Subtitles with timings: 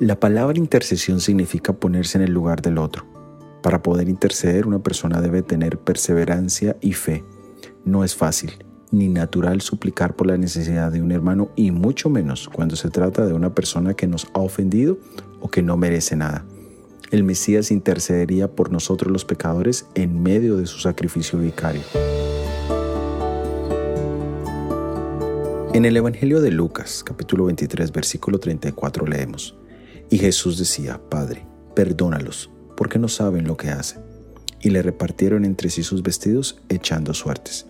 [0.00, 3.04] La palabra intercesión significa ponerse en el lugar del otro.
[3.62, 7.24] Para poder interceder una persona debe tener perseverancia y fe.
[7.84, 8.52] No es fácil
[8.90, 13.26] ni natural suplicar por la necesidad de un hermano y mucho menos cuando se trata
[13.26, 14.98] de una persona que nos ha ofendido
[15.40, 16.44] o que no merece nada.
[17.10, 21.82] El Mesías intercedería por nosotros los pecadores en medio de su sacrificio vicario.
[25.78, 29.56] En el Evangelio de Lucas, capítulo 23, versículo 34 leemos,
[30.10, 31.46] Y Jesús decía, Padre,
[31.76, 34.02] perdónalos, porque no saben lo que hacen.
[34.60, 37.66] Y le repartieron entre sí sus vestidos, echando suertes.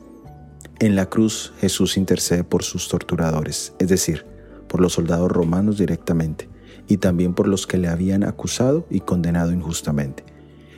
[0.78, 4.24] En la cruz Jesús intercede por sus torturadores, es decir,
[4.68, 6.48] por los soldados romanos directamente,
[6.86, 10.24] y también por los que le habían acusado y condenado injustamente.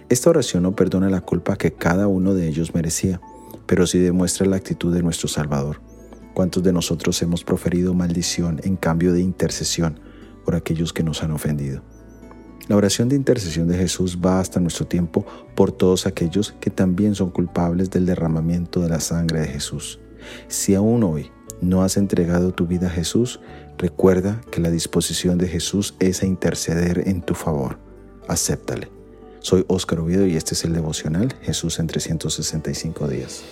[0.09, 3.21] Esta oración no perdona la culpa que cada uno de ellos merecía,
[3.67, 5.90] pero sí demuestra la actitud de nuestro Salvador
[6.41, 10.01] ¿Cuántos de nosotros hemos proferido maldición en cambio de intercesión
[10.43, 11.83] por aquellos que nos han ofendido?
[12.67, 17.15] La oración de intercesión de Jesús va hasta nuestro tiempo por todos aquellos que también
[17.15, 20.01] son culpables del derramamiento de la sangre de Jesús.
[20.49, 21.31] Si aún hoy
[21.61, 23.39] no has entregado tu vida a Jesús,
[23.77, 27.77] recuerda que la disposición de Jesús es a interceder en tu favor.
[28.29, 28.91] Acéptale.
[29.41, 33.45] Soy Óscar Oviedo y este es el devocional Jesús en 365 días.